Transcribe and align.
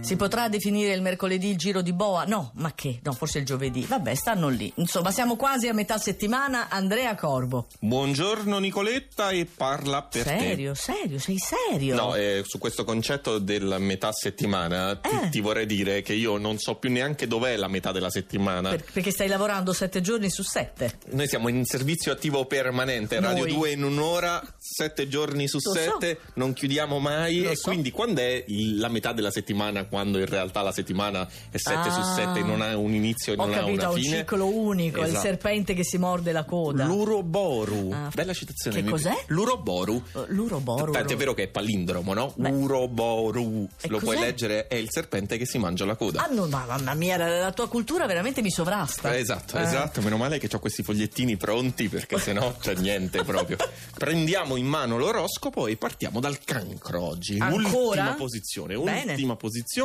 Si 0.00 0.14
potrà 0.14 0.48
definire 0.48 0.94
il 0.94 1.02
mercoledì 1.02 1.48
il 1.48 1.56
giro 1.56 1.82
di 1.82 1.92
boa? 1.92 2.24
No, 2.24 2.52
ma 2.54 2.72
che? 2.72 3.00
No, 3.02 3.12
forse 3.12 3.40
il 3.40 3.44
giovedì. 3.44 3.82
Vabbè, 3.84 4.14
stanno 4.14 4.48
lì. 4.48 4.72
Insomma, 4.76 5.10
siamo 5.10 5.34
quasi 5.34 5.66
a 5.66 5.74
metà 5.74 5.98
settimana. 5.98 6.68
Andrea 6.68 7.16
Corbo. 7.16 7.66
Buongiorno 7.80 8.58
Nicoletta 8.60 9.30
e 9.30 9.44
parla 9.46 10.02
per 10.04 10.22
serio, 10.22 10.72
te. 10.72 10.78
Serio, 10.78 11.18
sei 11.18 11.36
serio? 11.38 11.96
No, 11.96 12.14
eh, 12.14 12.42
su 12.46 12.58
questo 12.58 12.84
concetto 12.84 13.38
della 13.40 13.78
metà 13.78 14.12
settimana 14.12 14.94
ti, 14.96 15.08
Eh. 15.10 15.28
ti 15.30 15.40
vorrei 15.40 15.66
dire 15.66 16.00
che 16.02 16.12
io 16.14 16.36
non 16.38 16.58
so 16.58 16.76
più 16.76 16.90
neanche 16.92 17.26
dov'è 17.26 17.56
la 17.56 17.66
metà 17.68 17.90
della 17.90 18.10
settimana. 18.10 18.70
Per- 18.70 18.84
perché 18.92 19.10
stai 19.10 19.26
lavorando 19.26 19.72
sette 19.72 20.00
giorni 20.00 20.30
su 20.30 20.44
sette. 20.44 20.98
Noi 21.10 21.26
siamo 21.26 21.48
in 21.48 21.64
servizio 21.64 22.12
attivo 22.12 22.44
permanente, 22.46 23.18
Radio 23.18 23.44
Noi. 23.44 23.52
2 23.52 23.70
in 23.72 23.82
un'ora, 23.82 24.40
sette 24.58 25.08
giorni 25.08 25.48
su 25.48 25.58
Lo 25.60 25.72
so. 25.72 25.78
sette, 25.78 26.20
non 26.34 26.52
chiudiamo 26.52 27.00
mai. 27.00 27.40
Lo 27.42 27.50
e 27.50 27.56
so. 27.56 27.68
quindi 27.70 27.90
quando 27.90 28.20
è 28.20 28.44
il- 28.46 28.78
la 28.78 28.88
metà 28.88 29.12
della 29.12 29.32
settimana, 29.32 29.86
quando 29.88 30.18
in 30.18 30.26
realtà 30.26 30.62
la 30.62 30.72
settimana 30.72 31.26
è 31.50 31.56
sette 31.56 31.88
Ah. 31.88 31.92
su 31.92 32.02
sette, 32.14 32.42
non 32.42 32.60
ha 32.62 32.76
un 32.76 32.92
inizio 32.94 33.32
e 33.32 33.36
Ho 33.36 33.44
non 33.46 33.54
ha 33.54 33.58
capito, 33.58 33.72
una 33.74 33.84
ha 33.86 33.90
un 33.90 33.96
fine? 34.00 34.16
ciclo 34.18 34.46
unico, 34.46 35.00
il 35.00 35.06
Esatto. 35.06 35.20
serpente 35.22 35.74
che 35.74 35.84
si 35.84 35.98
morde 35.98 36.32
la 36.32 36.44
coda. 36.44 36.84
L'uroboru, 36.84 37.92
Ah. 37.92 38.10
bella 38.12 38.32
citazione. 38.32 38.76
Che 38.76 38.82
mi- 38.82 38.90
cos'è? 38.90 39.24
L'uroboru. 39.28 40.02
Uh, 40.12 40.24
L'uroboru. 40.28 40.92
Tanto 40.92 41.12
è 41.12 41.16
vero 41.16 41.34
che 41.34 41.44
è 41.44 41.48
palindromo, 41.48 42.12
no? 42.14 42.32
Beh. 42.36 42.50
Uroboru. 42.50 43.68
E 43.80 43.88
Lo 43.88 43.98
puoi 43.98 44.16
cos'è? 44.16 44.26
leggere, 44.26 44.66
è 44.66 44.74
il 44.74 44.88
serpente 44.90 45.36
che 45.36 45.46
si 45.46 45.58
mangia 45.58 45.84
la 45.84 45.96
coda. 45.96 46.24
Ah, 46.24 46.32
no, 46.32 46.46
ma 46.46 46.64
mamma 46.66 46.94
mia, 46.94 47.16
la, 47.16 47.28
la 47.40 47.52
tua 47.52 47.68
cultura 47.68 48.06
veramente 48.06 48.42
mi 48.42 48.50
sovrasta. 48.50 49.14
Eh, 49.14 49.20
Esatto, 49.20 49.56
Eh. 49.58 49.62
esatto, 49.62 50.00
meno 50.00 50.16
male 50.16 50.38
che 50.38 50.48
ho 50.52 50.58
questi 50.58 50.82
fogliettini 50.82 51.36
pronti 51.36 51.88
perché 51.88 52.18
sennò 52.18 52.54
c'è 52.58 52.74
niente 52.76 53.22
proprio. 53.24 53.56
Prendiamo 53.96 54.56
in 54.56 54.66
mano 54.66 54.96
l'oroscopo 54.96 55.66
e 55.66 55.76
partiamo 55.76 56.20
dal 56.20 56.38
cancro 56.44 57.02
oggi. 57.02 57.38
Ancora? 57.38 58.02
Ultima 58.02 58.14
posizione, 58.14 58.76
Bene. 58.76 59.12
ultima 59.12 59.36
posizione. 59.36 59.77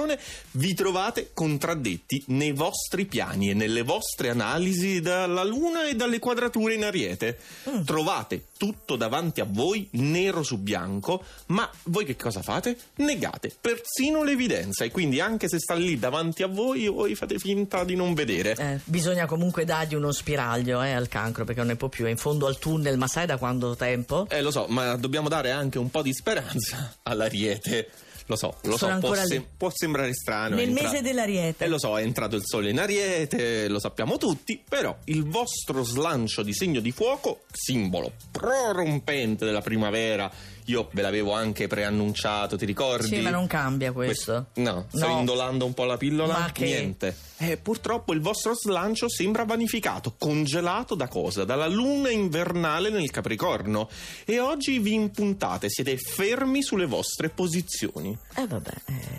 Vi 0.52 0.74
trovate 0.74 1.32
contraddetti 1.34 2.24
nei 2.28 2.52
vostri 2.52 3.06
piani 3.06 3.50
e 3.50 3.54
nelle 3.54 3.82
vostre 3.84 4.30
analisi 4.30 5.02
dalla 5.02 5.44
luna 5.44 5.88
e 5.88 5.96
dalle 5.96 6.20
quadrature 6.20 6.74
in 6.74 6.84
ariete. 6.84 7.40
Mm. 7.70 7.84
Trovate 7.84 8.46
tutto 8.58 8.96
davanti 8.96 9.42
a 9.42 9.46
voi, 9.48 9.88
nero 9.92 10.44
su 10.44 10.58
bianco, 10.58 11.24
ma 11.48 11.70
voi 11.84 12.06
che 12.06 12.16
cosa 12.16 12.42
fate? 12.42 12.78
Negate 12.96 13.54
persino 13.60 14.24
l'evidenza 14.24 14.84
e 14.84 14.92
quindi 14.92 15.20
anche 15.20 15.48
se 15.48 15.60
sta 15.60 15.74
lì 15.74 15.98
davanti 15.98 16.44
a 16.44 16.48
voi, 16.48 16.88
voi 16.88 17.16
fate 17.16 17.38
finta 17.40 17.84
di 17.84 17.96
non 17.96 18.14
vedere. 18.14 18.56
Eh, 18.56 18.80
bisogna 18.86 19.26
comunque 19.26 19.66
dargli 19.66 19.96
uno 19.96 20.12
spiraglio 20.12 20.82
eh, 20.82 20.92
al 20.92 21.08
cancro 21.08 21.44
perché 21.46 21.60
non 21.60 21.70
ne 21.70 21.76
può 21.76 21.90
più, 21.90 22.06
è 22.06 22.10
in 22.10 22.18
fondo 22.18 22.48
al 22.48 22.58
tunnel, 22.58 22.98
ma 22.98 23.08
sai 23.08 23.26
da 23.26 23.38
quanto 23.38 23.76
tempo? 23.76 24.28
Eh, 24.30 24.42
lo 24.42 24.52
so, 24.52 24.66
ma 24.70 24.96
dobbiamo 24.96 25.30
dare 25.30 25.52
anche 25.52 25.78
un 25.78 25.90
po' 25.90 26.02
di 26.02 26.14
speranza 26.14 26.96
all'ariete. 27.04 27.90
Lo 28.28 28.36
so, 28.38 28.56
lo 28.64 28.78
so, 28.78 28.86
può, 28.86 28.96
ancora 28.96 29.26
se- 29.26 29.38
lì. 29.38 29.48
può 29.58 29.70
sembrare 29.74 30.14
strano. 30.14 30.56
Nel 30.56 30.70
entra- 30.70 30.84
mese 30.90 31.02
dell'ariete. 31.02 31.66
Eh, 31.66 31.68
lo 31.68 31.78
so, 31.78 31.98
è 31.98 32.04
entrato 32.04 32.36
il 32.38 32.44
sole 32.46 32.70
in 32.70 32.80
ariete, 32.80 33.68
lo 33.68 33.80
sappiamo 33.80 34.18
tutti, 34.18 34.62
però 34.68 34.96
il 35.06 35.26
vostro 35.28 35.84
slancio 35.84 36.42
di 36.42 36.54
segno 36.54 36.80
di 36.80 36.92
fuoco, 36.92 37.42
simbolo 37.52 38.14
prorompente 38.32 39.44
della 39.46 39.62
primavera, 39.62 40.32
io 40.66 40.90
ve 40.92 41.02
l'avevo 41.02 41.34
anche 41.34 41.68
preannunciato, 41.68 42.56
ti 42.58 42.66
ricordi? 42.66 43.08
Sì, 43.08 43.20
ma 43.22 43.30
non 43.30 43.48
cambia 43.48 43.92
questo. 43.92 44.48
No, 44.56 44.86
sto 44.92 45.08
No. 45.08 45.20
indolando 45.20 45.66
un 45.66 45.74
po' 45.74 45.84
la 45.86 45.98
pillola? 45.98 46.38
Ma 46.40 46.52
che- 46.52 46.66
Niente. 46.66 47.16
Eh, 47.38 47.58
purtroppo 47.58 48.14
il 48.14 48.22
vostro 48.22 48.54
slancio 48.56 49.10
sembra 49.10 49.44
vanificato, 49.44 50.16
congelato 50.18 50.96
da 50.96 51.08
cosa? 51.10 51.44
Dalla 51.44 51.68
luna 51.68 52.10
invernale 52.10 52.90
nel 52.90 53.10
Capricorno. 53.12 53.90
E 54.24 54.40
oggi 54.40 54.80
vi 54.80 54.94
impuntate, 54.94 55.70
siete 55.70 55.98
fermi 55.98 56.64
sulle 56.64 56.86
vostre 56.86 57.30
posizioni. 57.30 58.18
Eh 58.36 58.48
vabbè. 58.48 58.72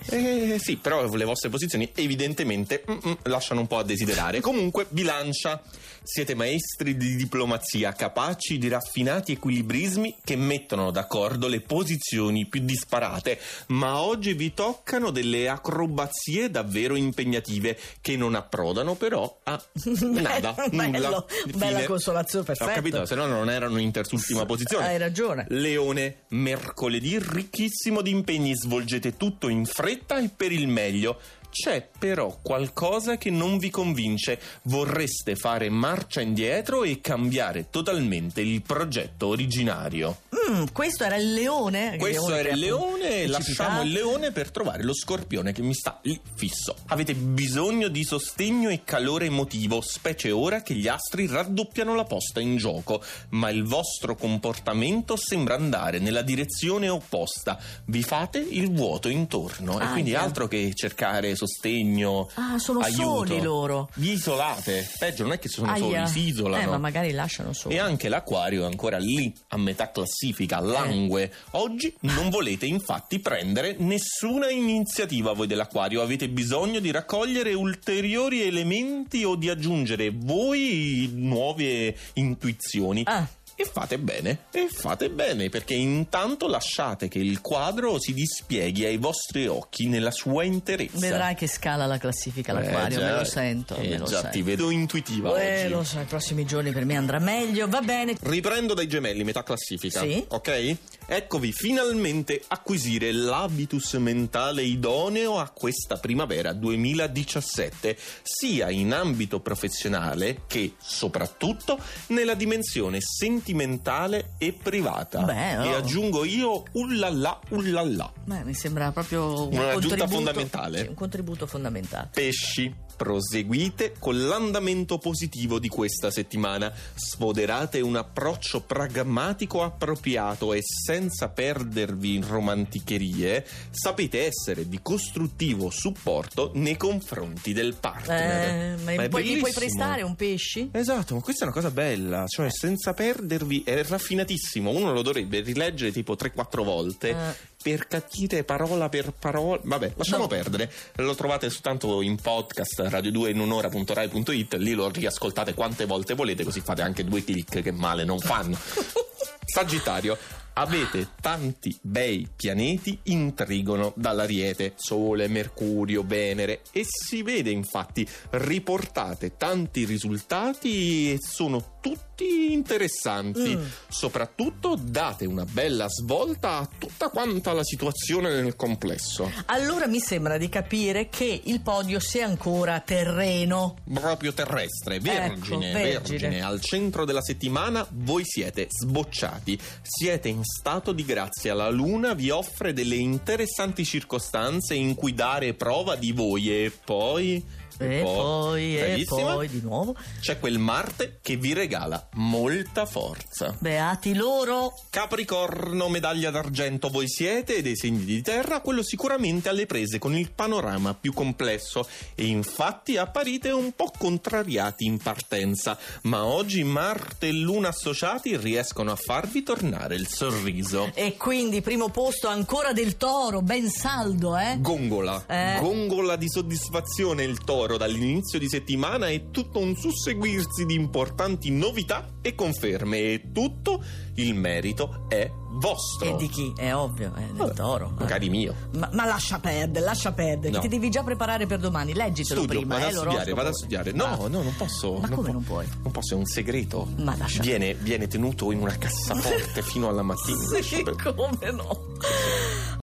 eh. 0.09 0.53
Eh 0.55 0.59
sì, 0.59 0.77
però 0.77 1.06
le 1.15 1.25
vostre 1.25 1.50
posizioni 1.50 1.91
evidentemente 1.95 2.83
mm, 2.91 2.95
mm, 3.09 3.12
lasciano 3.25 3.61
un 3.61 3.67
po' 3.67 3.78
a 3.78 3.83
desiderare. 3.84 4.41
Comunque, 4.42 4.87
bilancia. 4.89 5.61
Siete 6.06 6.34
maestri 6.34 6.98
di 6.98 7.17
diplomazia, 7.17 7.92
capaci 7.92 8.59
di 8.59 8.69
raffinati 8.69 9.32
equilibrismi 9.32 10.16
che 10.22 10.37
mettono 10.37 10.91
d'accordo 10.91 11.34
le 11.49 11.61
posizioni 11.61 12.47
più 12.47 12.61
disparate, 12.62 13.39
ma 13.69 13.99
oggi 14.00 14.33
vi 14.34 14.55
toccano 14.55 15.11
delle 15.11 15.49
acrobazie 15.49 16.50
davvero 16.50 16.97
impegnative 16.97 17.78
che 18.00 18.17
non 18.17 18.34
approdano 18.34 18.95
però 18.95 19.41
a 19.44 19.62
nada, 20.00 20.55
Bello, 20.71 20.99
nulla. 20.99 21.25
bella 21.56 21.77
Fine. 21.77 21.84
consolazione, 21.84 22.44
Ho 22.44 22.47
perfetto. 22.47 22.73
capito, 22.73 23.06
se 23.06 23.15
no 23.15 23.27
non 23.27 23.50
erano 23.50 23.78
in 23.78 23.91
terzultima 23.91 24.44
posizione. 24.47 24.87
Hai 24.87 24.99
ragione. 24.99 25.47
Leone, 25.49 26.23
mercoledì 26.28 27.19
ricchissimo 27.19 28.00
di 28.03 28.11
impegni, 28.11 28.55
svolgete 28.56 29.17
tutto 29.17 29.49
in 29.49 29.65
fretta 29.65 30.19
e 30.19 30.31
per 30.34 30.53
il 30.53 30.69
meglio. 30.69 31.19
C'è 31.55 31.89
però 31.97 32.37
qualcosa 32.43 33.17
che 33.17 33.31
non 33.31 33.59
vi 33.59 33.71
convince. 33.71 34.41
Vorreste 34.62 35.37
fare 35.37 35.69
marcia 35.71 36.21
indietro 36.21 36.83
e 36.83 37.00
cambiare 37.00 37.71
totalmente 37.71 38.41
il 38.41 38.61
progetto 38.61 39.28
originario. 39.28 40.23
Mm, 40.50 40.65
questo 40.72 41.05
era 41.05 41.16
il 41.16 41.32
leone? 41.32 41.97
Questo 41.97 42.27
che 42.27 42.38
era 42.38 42.49
il 42.50 42.59
leone 42.59 43.22
e 43.22 43.27
lasciamo 43.27 43.82
il 43.82 43.91
leone 43.93 44.31
per 44.32 44.50
trovare 44.50 44.82
lo 44.82 44.94
scorpione 44.94 45.53
che 45.53 45.62
mi 45.62 45.72
sta 45.75 45.99
lì 46.03 46.21
fisso. 46.34 46.75
Avete 46.88 47.15
bisogno 47.15 47.88
di 47.88 48.05
sostegno 48.05 48.69
e 48.69 48.82
calore 48.84 49.27
emotivo, 49.27 49.81
specie 49.81 50.31
ora 50.31 50.60
che 50.62 50.75
gli 50.75 50.88
astri 50.88 51.27
raddoppiano 51.27 51.94
la 51.94 52.05
posta 52.05 52.41
in 52.41 52.56
gioco, 52.56 53.03
ma 53.31 53.49
il 53.50 53.65
vostro 53.65 54.16
comportamento 54.16 55.16
sembra 55.16 55.55
andare 55.55 55.99
nella 55.99 56.22
direzione 56.22 56.88
opposta. 56.88 57.59
Vi 57.87 58.03
fate 58.03 58.38
il 58.38 58.71
vuoto 58.72 59.09
intorno 59.09 59.81
e 59.81 59.84
Ah, 59.84 59.93
quindi 59.93 60.11
già. 60.11 60.21
altro 60.22 60.47
che 60.49 60.72
cercare 60.75 61.34
sostegno. 61.37 62.28
Ah, 62.34 62.59
sono 62.59 62.81
aiuto. 62.81 63.03
soli 63.26 63.41
loro. 63.41 63.88
Vi 63.94 64.12
isolate. 64.12 64.91
Peggio 64.99 65.22
non 65.22 65.32
è 65.32 65.38
che 65.38 65.49
sono 65.49 65.71
Aia. 65.71 66.06
soli, 66.06 66.09
si 66.09 66.28
isolano. 66.28 66.62
Eh, 66.62 66.66
ma 66.66 66.78
magari 66.78 67.12
lasciano 67.12 67.53
solo. 67.53 67.75
E 67.75 67.78
anche 67.78 68.09
l'acquario 68.09 68.62
è 68.62 68.66
ancora 68.66 68.99
lì, 68.99 69.32
a 69.49 69.56
metà 69.56 69.91
classifica, 69.91 70.32
langue. 70.61 71.33
Oggi 71.53 71.95
non 72.00 72.31
volete 72.31 72.67
infatti 72.67 73.21
prendere 73.21 73.77
nessuna 73.78 74.50
iniziativa 74.50 75.33
voi 75.33 75.47
dell'acquario, 75.47 76.03
avete 76.03 76.28
bisogno 76.28 76.81
di 76.81 76.91
raccogliere 76.91 77.55
ulteriori 77.55 78.43
elementi 78.43 79.25
o 79.25 79.37
di 79.37 79.49
aggiungere 79.49 80.11
voi 80.15 81.11
nuove 81.12 81.97
intuizioni. 82.15 83.03
Ah. 83.05 83.27
E 83.56 83.65
fate 83.66 83.98
bene, 83.98 84.47
e 84.50 84.66
fate 84.69 85.10
bene, 85.10 85.48
perché 85.48 85.75
intanto 85.75 86.48
lasciate 86.48 87.06
che 87.06 87.20
il 87.20 87.41
quadro 87.41 88.00
si 88.00 88.12
dispieghi 88.12 88.84
ai 88.84 88.97
vostri 88.97 89.47
occhi 89.47 89.87
nella 89.87 90.10
sua 90.10 90.42
interezza. 90.42 90.98
Vedrai 90.98 91.37
che 91.37 91.47
scala 91.47 91.87
la 91.87 91.98
classifica 91.98 92.53
l'acquario, 92.53 92.98
Eh, 92.98 93.03
me 93.04 93.12
lo 93.12 93.25
sento. 93.25 93.76
eh, 93.76 93.88
me 93.91 93.98
lo 93.98 94.06
già, 94.06 94.16
sento. 94.22 94.31
ti 94.31 94.43
vedo 94.43 94.70
intuitiva 94.70 95.41
Eh, 95.41 95.62
oggi. 95.62 95.69
lo 95.72 95.84
so, 95.84 96.00
i 96.00 96.04
prossimi 96.04 96.44
giorni 96.44 96.72
per 96.72 96.84
me 96.84 96.97
andrà 96.97 97.20
meglio. 97.20 97.69
Va 97.69 97.81
bene. 97.81 98.16
Riprendo 98.20 98.75
dai 98.75 98.88
gemelli, 98.88 99.22
metà 99.22 99.44
classifica. 99.44 100.00
Sì. 100.00 100.25
Ok? 100.28 100.76
Eccovi 101.06 101.53
finalmente 101.53 102.42
acquisire 102.48 103.12
l'habitus 103.12 103.92
mentale 103.94 104.62
idoneo 104.62 105.38
a 105.38 105.50
questa 105.50 105.98
primavera 105.98 106.54
2017, 106.54 107.97
sia 108.22 108.70
in 108.70 108.94
ambito 108.94 109.41
professionale 109.41 110.43
che, 110.47 110.76
soprattutto, 110.81 111.78
nella 112.09 112.32
dimensione 112.34 113.00
sentimentale 113.00 114.32
e 114.38 114.54
privata. 114.54 115.22
Beh, 115.25 115.59
oh. 115.59 115.64
E 115.64 115.75
aggiungo 115.75 116.25
io, 116.25 116.62
ullalla, 116.72 117.38
ullalla. 117.50 118.10
Beh, 118.25 118.44
mi 118.44 118.54
sembra 118.54 118.91
proprio 118.91 119.48
un 119.48 119.59
Una 119.59 119.72
contributo 119.72 120.09
fondamentale. 120.09 120.78
sì, 120.81 120.87
un 120.88 120.94
contributo 120.94 121.47
fondamentale. 121.47 122.09
Pesci, 122.14 122.75
proseguite 122.97 123.94
con 123.99 124.27
l'andamento 124.27 124.99
positivo 124.99 125.59
di 125.59 125.69
questa 125.69 126.10
settimana. 126.10 126.72
Sfoderate 126.94 127.81
un 127.81 127.97
approccio 127.97 128.60
pragmatico 128.60 129.62
appropriato 129.62 130.53
e 130.53 130.60
senza 130.62 131.28
perdervi 131.28 132.15
in 132.15 132.27
romanticherie, 132.27 133.47
sapete 133.71 134.25
essere 134.25 134.69
di 134.69 134.81
costruttivo 134.82 135.71
supporto 135.71 136.50
nei 136.55 136.77
confronti 136.77 137.52
del 137.52 137.75
partner. 137.79 138.79
Eh, 138.79 138.82
ma 138.82 138.93
è 139.02 139.08
poi 139.08 139.25
gli 139.25 139.38
puoi 139.38 139.52
prestare 139.52 140.02
un 140.02 140.14
pesci? 140.14 140.69
Esatto, 140.73 141.14
ma 141.14 141.20
questa 141.20 141.44
è 141.44 141.46
una 141.46 141.55
cosa 141.55 141.70
bella, 141.70 142.26
cioè 142.26 142.50
senza 142.50 142.94
perdervi, 142.94 143.62
è 143.64 143.85
raffinatissimo, 143.85 144.70
uno 144.70 144.93
lo 144.93 145.02
dovrebbe 145.02 145.41
rileggere 145.41 145.93
tipo 145.93 146.14
3-4 146.14 146.62
volte 146.64 147.08
Eh. 147.11 147.52
Per 147.64 147.87
capire 147.88 148.44
parola 148.44 148.90
per 148.90 149.12
parola. 149.19 149.58
Vabbè, 149.64 149.94
lasciamo 149.96 150.25
No. 150.25 150.28
perdere. 150.28 150.70
Lo 150.96 151.14
trovate 151.14 151.49
soltanto 151.49 152.02
in 152.02 152.16
podcast 152.16 152.78
radio 152.90 153.11
2 153.11 153.31
in 153.31 153.40
un'ora.rai.it, 153.40 154.55
lì 154.56 154.72
lo 154.75 154.90
riascoltate 154.90 155.55
quante 155.55 155.87
volte 155.87 156.12
volete, 156.12 156.44
così 156.44 156.61
fate 156.61 156.82
anche 156.82 157.05
due 157.05 157.25
click 157.25 157.62
che 157.62 157.72
male 157.72 158.05
non 158.05 158.19
fanno. 158.19 158.58
Sagittario. 159.46 160.16
Avete 160.56 161.08
tanti 161.20 161.76
bei 161.81 162.28
pianeti 162.37 162.96
intrigono 163.05 163.93
dall'Ariete, 163.96 164.75
Sole, 164.76 165.26
Mercurio, 165.26 166.05
Venere 166.06 166.60
e 166.70 166.84
si 166.87 167.22
vede 167.22 167.50
infatti 167.50 168.06
riportate 168.31 169.37
tanti 169.37 169.84
risultati 169.84 171.10
e 171.10 171.19
sono 171.20 171.78
tutti 171.81 172.33
interessanti. 172.52 173.56
Mm. 173.56 173.64
Soprattutto 173.88 174.76
date 174.81 175.25
una 175.26 175.44
bella 175.44 175.88
svolta 175.88 176.58
a 176.58 176.69
tutta 176.79 177.08
quanta 177.08 177.52
la 177.52 177.64
situazione 177.64 178.41
nel 178.41 178.56
complesso. 178.56 179.31
Allora 179.46 179.87
mi 179.87 180.00
sembra 180.00 180.37
di 180.37 180.49
capire 180.49 181.08
che 181.08 181.41
il 181.44 181.61
podio 181.61 182.00
sia 182.00 182.26
ancora 182.26 182.81
terreno. 182.81 183.76
Proprio 183.93 184.32
terrestre, 184.32 185.00
vergine, 185.00 185.25
Ecco, 185.26 185.58
vergine. 185.58 186.19
vergine. 186.19 186.43
Al 186.43 186.61
centro 186.61 187.05
della 187.05 187.23
settimana 187.23 187.87
voi 187.91 188.23
siete 188.25 188.67
sbocciati, 188.69 189.58
siete 189.82 190.29
in 190.29 190.43
stato 190.44 190.93
di 190.93 191.05
grazia. 191.05 191.55
La 191.55 191.70
luna 191.70 192.14
vi 192.14 192.31
offre 192.31 192.73
delle 192.73 192.96
interessanti 192.96 193.85
circostanze 193.85 194.75
in 194.75 194.94
cui 194.94 195.14
dare 195.14 195.55
prova 195.55 195.96
di 195.96 196.12
voi 196.12 196.64
e 196.64 196.73
poi... 196.85 197.62
E 197.76 198.02
poi, 198.05 198.79
e 198.79 198.87
Bravissima. 198.87 199.32
poi 199.35 199.49
di 199.49 199.61
nuovo. 199.61 199.96
C'è 200.20 200.38
quel 200.38 200.58
Marte 200.58 201.19
che 201.20 201.37
vi 201.37 201.52
regala 201.55 202.08
molta 202.38 202.84
forza. 202.84 203.54
Beati 203.60 204.14
loro. 204.14 204.75
Capricorno, 204.90 205.88
medaglia 205.88 206.31
d'argento 206.31 206.88
voi 206.88 207.08
siete 207.08 207.56
e 207.56 207.62
dei 207.62 207.76
segni 207.76 208.04
di 208.04 208.22
terra, 208.22 208.60
quello 208.60 208.82
sicuramente 208.82 209.48
alle 209.48 209.66
prese 209.66 209.98
con 209.98 210.16
il 210.16 210.32
panorama 210.32 210.94
più 210.94 211.12
complesso 211.12 211.86
e 212.16 212.26
infatti 212.26 212.96
apparite 212.96 213.50
un 213.50 213.72
po' 213.76 213.92
contrariati 213.96 214.84
in 214.84 214.98
partenza, 214.98 215.78
ma 216.02 216.25
oggi 216.25 216.64
Marte 216.64 217.28
e 217.28 217.32
Luna 217.32 217.69
associati 217.69 218.36
riescono 218.36 218.90
a 218.90 218.96
farvi 218.96 219.42
tornare 219.44 219.94
il 219.94 220.08
sorriso. 220.08 220.90
E 220.94 221.16
quindi 221.16 221.60
primo 221.60 221.90
posto 221.90 222.26
ancora 222.28 222.72
del 222.72 222.96
toro, 222.96 223.42
ben 223.42 223.69
saldo, 223.70 224.36
eh? 224.36 224.56
Gongola, 224.58 225.25
Eh. 225.28 225.58
gongola 225.60 226.16
di 226.16 226.28
soddisfazione 226.28 227.22
il 227.22 227.38
toro 227.38 227.76
dall'inizio 227.76 228.38
di 228.38 228.48
settimana 228.48 229.08
e 229.08 229.31
tutto 229.31 229.60
un 229.60 229.76
susseguirsi 229.76 230.64
di 230.64 230.75
importanti 230.75 231.50
novità 231.50 232.08
e 232.26 232.35
conferme 232.35 232.99
e 232.99 233.31
tutto 233.32 233.82
il 234.15 234.35
merito 234.35 235.05
è 235.09 235.31
vostro. 235.56 236.15
E 236.15 236.17
di 236.17 236.29
chi? 236.29 236.53
È 236.56 236.75
ovvio, 236.75 237.12
è 237.15 237.21
del 237.26 237.35
Vabbè, 237.35 237.53
toro. 237.53 237.93
eh. 238.00 238.05
Cari 238.06 238.31
mio. 238.31 238.55
Ma, 238.76 238.88
ma 238.93 239.05
lascia 239.05 239.38
perdere, 239.38 239.85
lascia 239.85 240.12
perdere. 240.12 240.55
No. 240.55 240.61
Ti 240.61 240.69
devi 240.69 240.88
già 240.88 241.03
preparare 241.03 241.44
per 241.47 241.59
domani. 241.61 241.93
Leggitelo 241.93 242.41
Studio, 242.43 242.61
prima, 242.61 242.79
vado 242.79 242.87
eh, 242.87 242.88
a 242.88 242.99
studiare, 242.99 243.32
vado 243.35 243.49
a 243.49 243.53
studiare. 243.53 243.93
No, 243.93 244.05
Ah. 244.05 244.17
no, 244.29 244.43
non 244.43 244.55
posso. 244.56 244.94
Ma 244.94 245.09
come 245.11 245.26
po- 245.29 245.32
non 245.32 245.44
puoi? 245.44 245.67
Non 245.82 245.93
posso, 245.93 246.15
è 246.15 246.17
un 246.17 246.25
segreto. 246.26 246.88
Ma 246.97 247.15
lascia 247.17 247.43
Viene, 247.43 247.75
viene 247.75 248.06
tenuto 248.09 248.50
in 248.53 248.61
una 248.61 248.77
cassaforte 248.79 249.61
fino 249.62 249.88
alla 249.88 250.03
mattina. 250.03 250.38
Sì, 250.62 250.82
come 250.82 251.50
no? 251.53 251.79